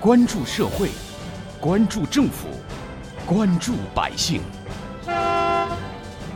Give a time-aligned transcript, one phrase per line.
[0.00, 0.90] 关注社会，
[1.60, 2.46] 关注政府，
[3.26, 4.40] 关注百姓，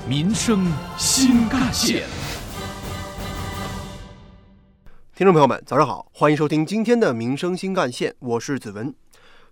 [0.04, 0.66] 民生
[0.98, 2.02] 新干线。
[5.14, 8.92] 听众朋友们，早上好，欢迎收听今天的《民生新干线》，我是子文。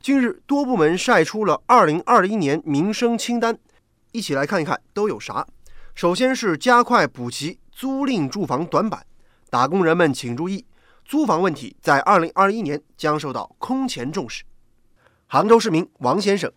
[0.03, 3.57] 近日，多部门晒出了2021年民生清单，
[4.11, 5.47] 一起来看一看都有啥。
[5.95, 9.06] 首先是加快补齐租赁住房短板，
[9.51, 10.65] 打工人们请注意，
[11.10, 14.45] 租房问题在二零二一年将受到空前重视。
[15.27, 16.52] 杭州市民王先生，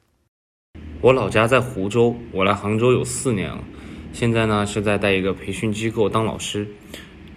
[1.02, 3.64] 我老家在湖州，我来杭州有四年了，
[4.12, 6.68] 现在呢是在带一个培训机构当老师。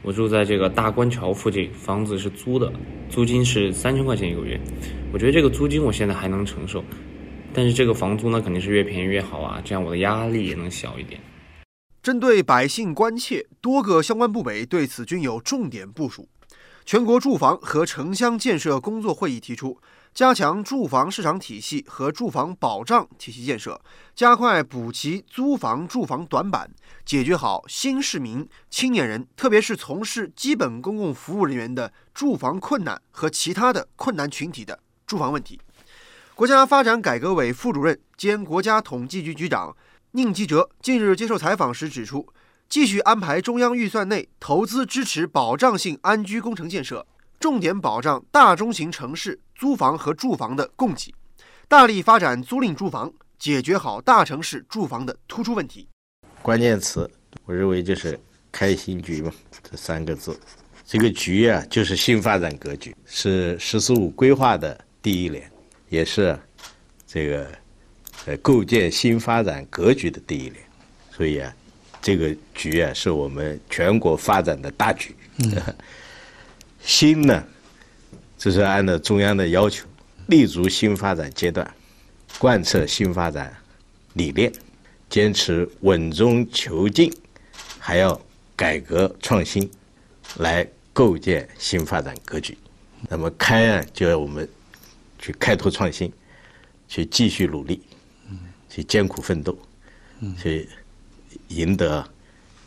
[0.03, 2.71] 我住在这个大观桥附近，房子是租的，
[3.09, 4.61] 租金是三千块钱一个月。
[5.11, 6.85] 我觉得这个租金我现在还能承受，
[7.55, 11.19] 但是这个房租呢肯定是越便宜越好啊，这样我的压力也能小一点。
[12.03, 16.29] 针对百姓关切，多个相关部委对此均有重点部署。
[16.87, 19.77] 全国住房和城乡建设工作会议提出，
[20.15, 23.81] 加强住房市场体系和住房保障体系建设，
[24.15, 26.71] 加快补齐租房住房短板，
[27.05, 35.61] 解决好新市民、青年人，特别是从事基本公共服务人员的住房困难和其他的困难群体的住房问题。
[36.37, 39.77] 国家发展改革委副主任兼国家统计局局长。
[40.13, 42.27] 宁吉喆近日接受采访时指出，
[42.69, 47.07] 继续安排中央预算内投资支持保障性安居工程建设，
[47.39, 51.15] 重点保障大中型城市租房和住房的供给，
[51.69, 55.89] 大力发展租赁住房，解决好大城市住房的突出问题。
[56.43, 57.11] 关键词，
[57.45, 58.19] 我认为就是
[58.51, 60.39] “开新局”嘛，这三个字。
[60.85, 65.51] 这个局啊，就是新发展格局，是“十四五”规划的第一年，
[65.89, 66.39] 也是
[67.07, 67.47] 这个。
[68.25, 70.55] 呃，构建新发展格局的第一年，
[71.13, 71.55] 所以啊，
[72.07, 75.13] 这个局啊，是我们全国发展的大局。
[76.81, 77.45] 新呢，
[78.39, 79.85] 这是按照中央的要求，
[80.29, 81.69] 立足新发展阶段，
[82.39, 83.53] 贯彻新发展
[84.13, 84.53] 理念，
[85.11, 87.13] 坚持稳中求进，
[87.81, 88.21] 还要
[88.55, 89.69] 改革创新，
[90.37, 92.57] 来构建新发展格局。
[93.09, 94.49] 那么开啊，就要我们
[95.19, 96.13] 去开拓创新，
[96.87, 97.83] 去继续努力。
[98.71, 99.59] 去艰苦奋斗，
[100.41, 100.69] 去
[101.49, 102.09] 赢得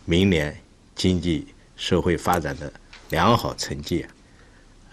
[0.06, 0.62] 明年
[0.96, 2.72] 经济社会发展的
[3.10, 4.06] 良好成绩，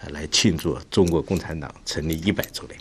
[0.09, 2.79] 来庆祝中国共产党成立一百周年。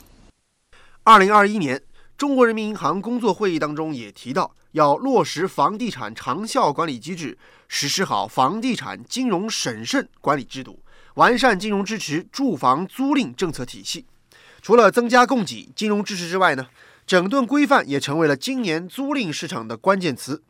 [1.03, 1.81] 二零二一年，
[2.17, 10.81] 中国人民银行工作会议当中也提到，要落实房地产长效管理机制，实施好房地产金融审慎管理制度，
[11.15, 14.05] 完善金融支持住房租赁政策体系。
[14.61, 16.67] 除了增加供给、金融支持之外呢？
[17.07, 20.43] 整顿规范也成为了今年租赁市场的关键词。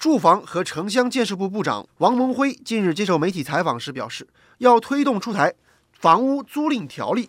[0.00, 5.52] 住房和城乡建设部部长王蒙辉近日接受媒体采访时表示，要推动出台
[5.92, 7.28] 房屋租赁条例，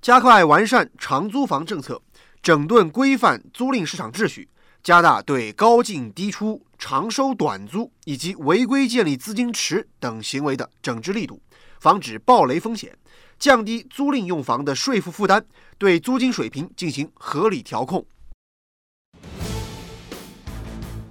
[0.00, 2.02] 加快完善长租房政策，
[2.42, 4.48] 整顿规范租赁市场秩序，
[4.82, 11.40] 加大对高进低出、长收短租以及违规建立资金池等行为的整治力度，
[11.78, 12.92] 防止暴雷风险。
[13.38, 15.44] 降低租赁用房的税负负担，
[15.78, 18.04] 对租金水平进行合理调控。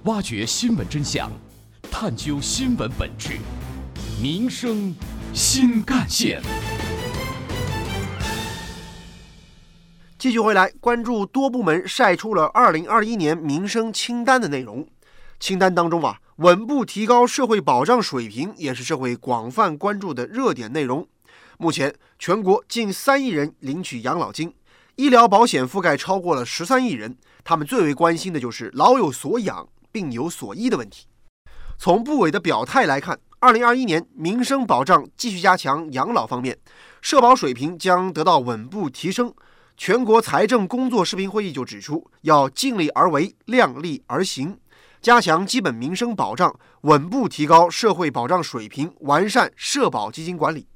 [0.06, 1.30] 挖掘新闻真相，
[1.88, 3.38] 探究新闻本质，
[4.20, 4.92] 民生
[5.32, 6.42] 新干线。
[10.18, 14.84] 继续回来关注多部门晒出了二零二一年民生清单的内容。
[15.38, 21.06] 清单当中啊，稳步提高社会保障水平也是社会广泛关注的热点内容。
[21.58, 24.52] 目前，全国近三亿人领取养老金，
[24.96, 27.16] 医疗保险覆盖超过了十三亿人。
[27.44, 31.06] 他们最为关心的就是老有所养、病有所医的问题。
[31.78, 36.58] 从部委的表态来看，二零二一年民生保障继续加强养老方面，
[37.00, 39.32] 社保水平将得到稳步提升。
[39.76, 44.56] 全国财政工作视频会议就指出，要尽力而为、量力而行，
[45.00, 50.68] 加强基本民生保障，稳步提高社会保障水平，完善社保基金管理。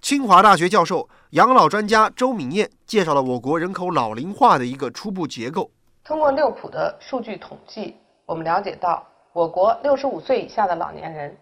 [0.00, 5.72] 清华大学教授、养老专家周敏燕介绍了我国人口老龄化的一个初步结构。
[6.04, 7.96] 通过六普的数据统计，
[8.26, 11.36] 我们了解到，我国六十五岁以下的老年人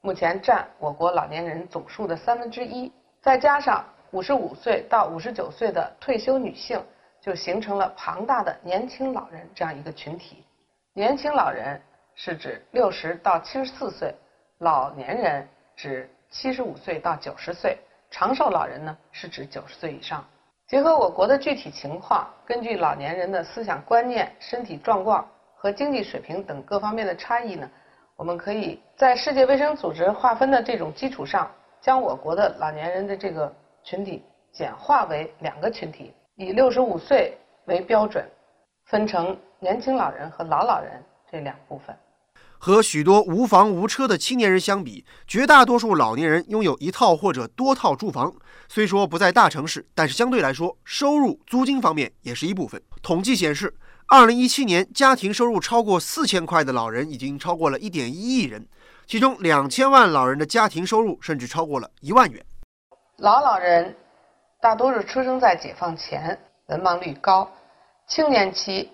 [0.00, 6.80] 目前占我国老年人总数的三分之一，再加上五十五岁到五十九岁的退休女性，
[7.20, 10.44] 就形成了庞大的年轻老人这样一个群体。
[10.92, 11.80] 年轻老人
[12.14, 14.14] 是指六十到七十四岁，
[14.58, 17.76] 老年人指七十五岁到九十岁。
[18.10, 20.24] 长寿老人呢，是指九十岁以上。
[20.66, 25.28] 结合我国的具体情况，根据老年人的思想观念、身体状况
[25.60, 27.68] 和经济水平等各方面的差异呢，
[28.14, 31.50] 我们可以在世界卫生组织划分的这种基础上，
[31.82, 33.52] 将我国的老年人的这个
[33.82, 34.22] 群体
[34.52, 38.24] 简化为两个群体：以六十五岁为标准，
[38.86, 41.96] 分成年轻老人和老老人这两部分。
[42.60, 48.32] 和许多无房无车的青年人相比，绝大多数老年人拥有一套或者多套住房。
[48.68, 52.80] 虽说不在大城市，但是相对来说，收入租金方面也是一部分。
[53.00, 53.72] 统计显示，
[54.10, 58.66] 二零一七年家庭收入超过四千块的老人已经超过了一点一亿人，
[59.06, 62.42] 其中两千万老人的家庭收入甚至超过了一万元。
[63.18, 63.94] 老老人
[64.62, 66.38] 大多是出生在解放前，
[66.68, 67.50] 文盲率高，
[68.06, 68.90] 青年期、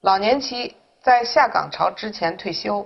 [0.00, 2.84] 老年期在下岗潮之前退休。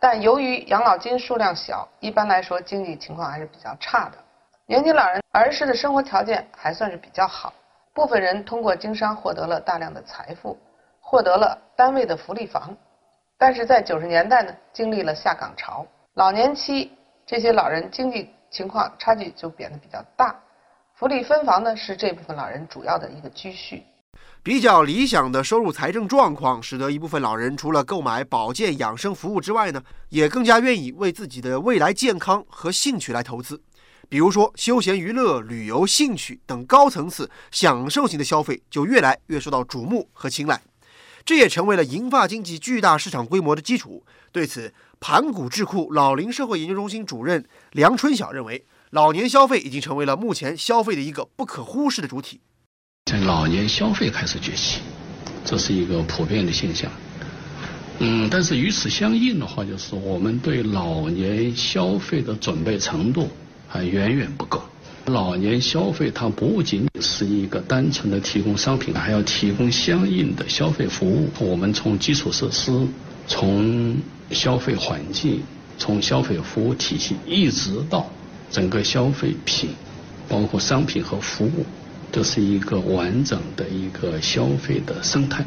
[0.00, 4.18] 但由于养老金数量小，一般来说经济情况还是比较差的。
[4.66, 7.54] 年轻老人儿时的生活条件还算是比较好，
[7.94, 10.58] 部分人通过经商获得了大量的财富，
[11.08, 12.76] 获得了单位的福利房。
[13.38, 16.90] 但是在九十年代呢，经历了下岗潮，老年期
[17.24, 20.34] 这些老人经济情况差距就变得比较大，
[20.96, 23.84] 福利分房呢是这部分老人主要的一个积蓄。
[24.42, 33.60] 比较理想的收入财政状况，使得一部分老人除了购买保健养生服务之外呢，也更加愿意为自己的未来健康和兴趣来投资。
[34.08, 40.60] 比如说休闲娱乐、旅游、兴趣等高层次享受型的消费，就越来越受到瞩目和青睐。
[41.26, 44.06] 这也成为了银发经济巨大市场规模的基础。
[44.30, 52.40] 对此，盘古智库老龄社会研究中心主任梁春晓认为，老年消费已经成为了目前消费的一个不可忽视的主体。
[53.10, 54.80] 在老年消费开始崛起，
[55.44, 56.90] 这是一个普遍的现象。
[57.98, 63.28] 嗯，但是与此相应的话，就是我们对老年消费的准备程度
[63.66, 64.62] 还远远不够。
[65.06, 71.28] 老年消费它不仅仅是一个单纯的提供商品，还要提供相应的消费服务。
[71.38, 72.72] 我们从基础设施、
[73.28, 73.96] 从
[74.32, 75.40] 消费环境、
[75.78, 78.10] 从消费服务体系，一直到
[78.50, 79.70] 整个消费品，
[80.28, 81.64] 包括商品和服务。
[82.10, 85.44] 这是一个完整的一个消费的生态。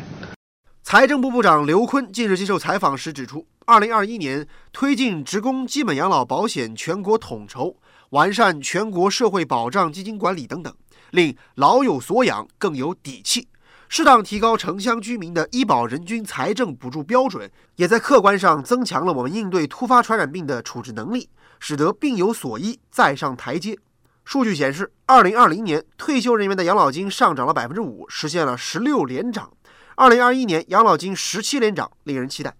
[0.83, 7.75] 财政部部长刘昆近日接受采访时指出，二零二一年推进职工基本养老保险全国统筹，
[8.11, 10.73] 完善全国社会保障基金管理等等，
[11.11, 13.47] 令老有所养更有底气。
[13.87, 21.27] 适当提高城乡居民的医保人均财政补助标准，也在客观上增强了我们应对突发传染病的处置能力，
[21.59, 23.77] 使得病有所医，再上台阶。
[24.25, 29.51] 数据显示，二零二零年退休人员的养老金上涨了百分之五，实现了十六连涨。
[29.95, 32.53] 二零二一年养老金十七连涨，令人期待。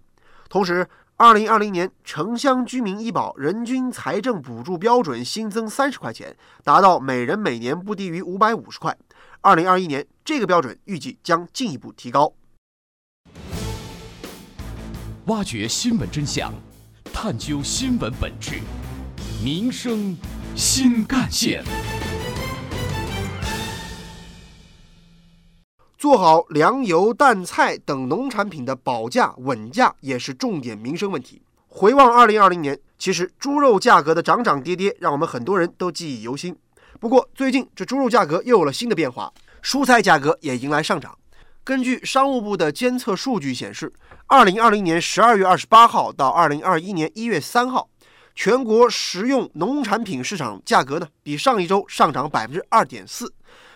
[0.48, 0.88] 同时，
[1.20, 6.34] 二零二零年城乡居民医保人均财政补助标准新增三十块钱，
[6.64, 8.96] 达到每人每年不低于五百五十块。
[9.42, 12.32] 二零二一年这个标准预计将进一步提高。
[15.26, 16.54] 挖掘新闻真相，
[17.12, 18.58] 探究新闻本质，
[19.44, 20.16] 民生。
[20.56, 21.62] 新干线，
[26.00, 31.42] 做好粮油蛋菜等农产品的保价稳价也是重点民生问题。
[31.68, 36.56] 回望二零二零年，其实猪肉价格的涨涨跌跌，让我们很多人都记忆犹新。
[36.98, 39.30] 不过最近这猪肉价格又有了新的变化，
[39.62, 41.14] 蔬菜价格也迎来上涨。
[41.62, 43.92] 根据商务部的监测数据显示，
[44.26, 47.86] 二零二零年十二月二十八号到二零二一年一月三号。
[48.34, 53.30] 全国食用农产品市场价格呢，比上一周上涨百分之二点四。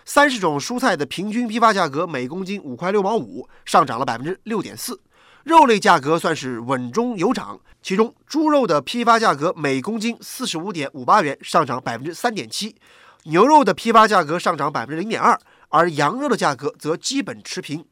[0.05, 5.01] 三十种蔬菜的平均批发价格每公斤五块六毛五，上涨了百分之六点四。
[5.43, 12.75] 肉类价格算是稳中有涨，其中猪肉的批发价格每公斤四十五点五八元，上涨百分之三点七；
[13.23, 17.83] 牛肉的批发价格上涨百分之零点二，而羊肉的价格则基本持平。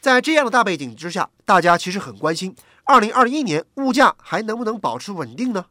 [0.00, 5.66] 在这样的大背景之下，大家其实很关心，二零二一年物价还能不能保持稳定呢？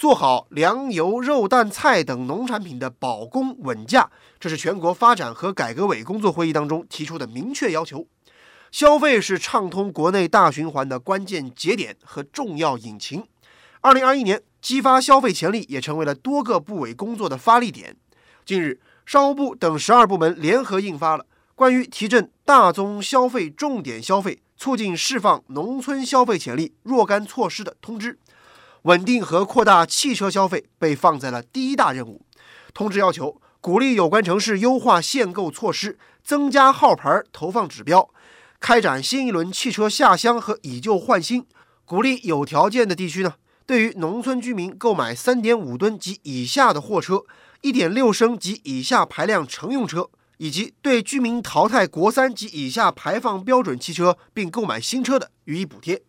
[0.00, 8.06] 做好粮油肉蛋菜等农产品的保供稳价，这是全国发展和改革委工作会议当中提出的明确要求。
[8.72, 13.26] 消费是畅通国内大循环的关键节点和重要引擎。
[13.82, 17.94] 二零二一年，激发消费潜力也成为了多个部委工作的发力点。
[18.46, 28.18] 近日，商务部等十二部门联合印发了关于提振大宗消费重点消费、促进释放农村消费潜力若干措施的通知。
[28.82, 32.22] 稳定和扩大汽车消费被放在了第一大任务。
[32.72, 38.08] 通知要求，鼓励有关城市优化限购措施，增加号牌投放指标，
[38.58, 41.46] 开展新一轮汽车下乡和以旧换新。
[41.84, 43.34] 鼓励有条件的地区呢，
[43.66, 47.24] 对于农村居民购买三点五吨及以下的货车、
[47.60, 50.08] 一点六升及以下排量乘用车，
[50.38, 56.02] 以及对居民淘汰国三及以下排放标准汽车并购买新车的予以补贴。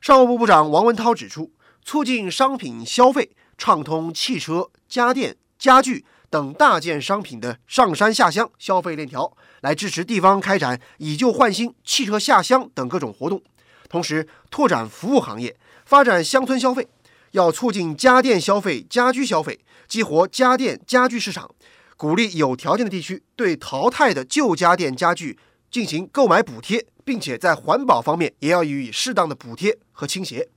[0.00, 1.52] 商务部部长王文涛指出。
[1.84, 13.42] 促进商品消费，畅通汽车、家电、家具、等大件商品的上山下乡消费链条，来支持地方开展以旧换新、汽车下乡等各种活动。
[13.88, 16.88] 同时，拓展服务行业，发展乡村消费，
[17.32, 21.54] 要促进家电消费、家居消费，激活家电家居市场，
[21.96, 25.38] 鼓励有条件的地区对淘汰的旧家电家具
[25.70, 30.48] 进行购买补贴，并且在环保方面也要予以适当的补贴和倾斜。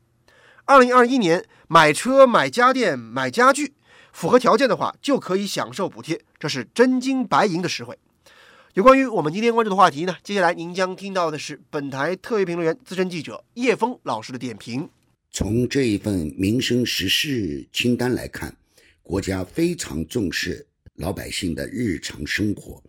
[0.67, 3.73] 二零二一年买车、买家电、买家具，
[4.11, 7.97] 符合条件的话就可以享受补贴，这是真金白银的实惠。
[8.73, 14.89] 有关于我们今天关注的话题呢，接下来您将听到的是本台特约评论员、资深记者叶峰老师的点评。
[15.31, 18.53] 从这一份民生实事清单来看，
[19.01, 22.83] 国家非常重视老百姓的日常生活。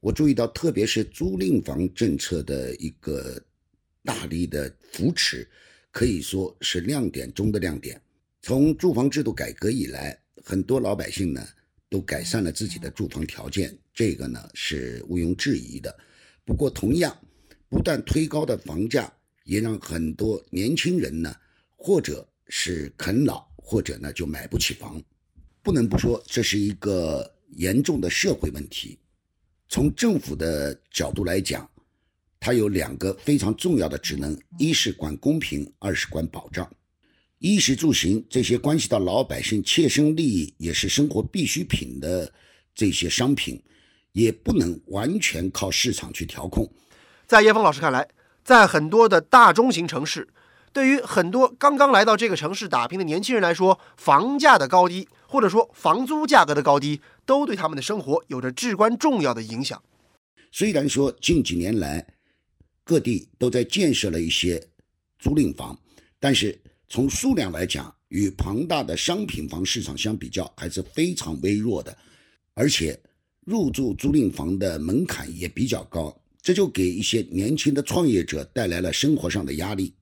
[0.00, 3.42] 我注意到，特别是租赁房政策的一个
[4.04, 5.48] 大力的扶持，
[5.92, 8.02] 可以说是亮点中的亮点。
[8.40, 11.46] 从住房制度改革以来，很多老百姓呢。
[11.92, 15.94] 都改善了自己的住房条件，这个呢是毋庸置疑的。
[16.42, 17.14] 不过，同样
[17.68, 19.12] 不断推高的房价，
[19.44, 21.36] 也让很多年轻人呢，
[21.76, 24.98] 或者是啃老，或者呢就买不起房。
[25.62, 28.98] 不能不说，这是一个严重的社会问题。
[29.68, 31.70] 从政府的角度来讲，
[32.44, 36.68] 它有两个非常重要的职能：一是管公平，二是管保障。
[37.38, 42.32] 衣食住行这些关系到老百姓切身利益，也是生活必需品的
[42.74, 43.62] 这些商品，
[44.10, 46.68] 也不能完全靠市场去调控。
[47.28, 48.08] 在叶峰老师看来，
[48.42, 50.26] 在很多的大中型城市，
[50.72, 59.80] 对于很多刚刚来到这个城市打拼的年轻人来说，房价的高低，或者说房租价格的高低，都对他们的生活有着至关重要的影响。
[60.50, 62.04] 虽然说近几年来
[62.84, 64.62] 各地都在建设了一些
[65.18, 65.78] 租赁房，
[66.18, 66.58] 但是。
[66.88, 71.96] 从数量来讲，与庞大的商品房市场相比较，还是非常微弱的。
[72.52, 73.00] 而且，
[73.46, 79.94] 入住租赁房的门槛也比较高，这就给一些年轻的创业者带来了生活上的压力。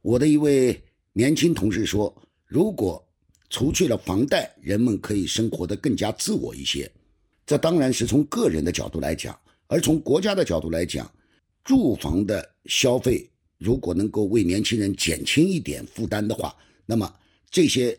[0.00, 2.12] 我的一位年轻同事说
[2.44, 3.00] ：“如果
[3.48, 6.90] 除去了房贷，人们可以生活得更加自我一些。”
[7.46, 11.08] 这当然是从个人的角度来讲，而从国家的角度来讲，
[11.64, 13.28] 住房的消费。
[13.58, 16.52] 如果能够为年轻人减轻一点负担的话，
[16.84, 17.14] 那么
[17.48, 17.96] 这些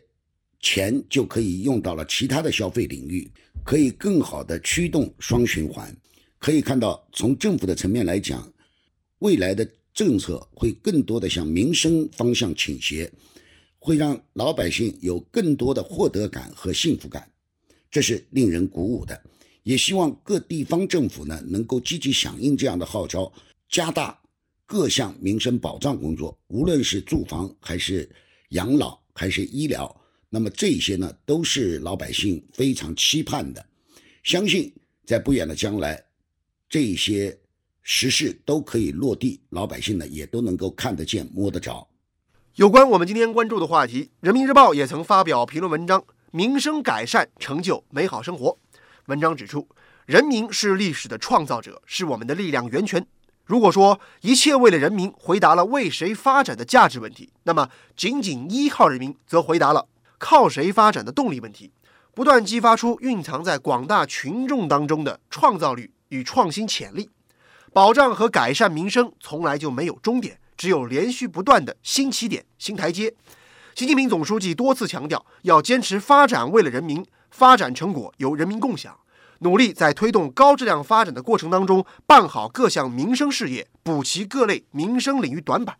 [0.60, 3.30] 钱就可以用到了其他的消费领域，
[3.64, 5.96] 可以更好的驱动双循环。
[6.38, 8.52] 可以看到，从政府的层面来讲，
[9.20, 13.10] 未来的政策会更多的向民生方向倾斜，
[13.78, 17.26] 会让老百姓有更多的获得感和幸福感，
[17.90, 19.18] 这是令人鼓舞的。
[19.62, 23.32] 也希望各地方政府呢能够积极响应这样的号召，
[23.68, 24.18] 加大。
[24.66, 28.10] 各项民生保障工作，无论是住房还是
[28.48, 29.94] 养老还是医疗，
[30.30, 33.64] 那么这些呢，都是老百姓非常期盼的。
[34.22, 36.02] 相信在不远的将来，
[36.66, 37.38] 这些
[37.82, 41.86] 实事都可以落地，老百姓呢也都能够看得见、摸得着。
[42.54, 48.50] 有关我们今天关注的话题，《人民日报》也曾发表评论文章《民生改善，成就美好生活》。
[49.06, 49.68] 文章指出，
[50.06, 53.06] 人民是历史的创造者，是我们的力量源泉。
[53.44, 59.86] 如果说一切为了人民，回答了为谁发展的价值问题，那么仅仅依靠人民，则回答了
[60.18, 61.70] 靠谁发展的动力问题。
[62.14, 67.10] 不断激发出蕴藏在广大群众当中的创造力与创新潜力。
[67.72, 73.12] 保障和改善民生从来就没有终点，只有连续不断的新起点、新台阶。
[73.74, 78.96] 习近平总书记多次强调，要坚持发展为了人民，发展成果由人民共享。
[79.44, 85.76] 努力在推动高质量发展的过程当中，办好各项民生事业，补齐各类民生领域短板，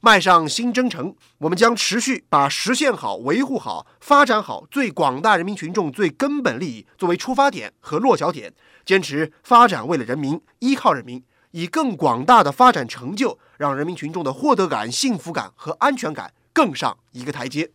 [0.00, 1.14] 迈上新征程。
[1.38, 8.52] 我们将持续把实现好、维护好、发展好最广大人民群众最根本利益作为出发点和落脚点，
[8.84, 11.22] 坚持发展为了人民，依靠人民，
[11.52, 17.70] 以更广大的发展成就，让人民群众的获得感、幸福感和安全感更上一个台阶。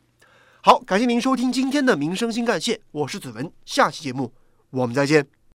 [0.61, 4.33] 好，感谢您收听今天的民生新干线，我是子文，下期节目。
[4.71, 5.40] 我们再见。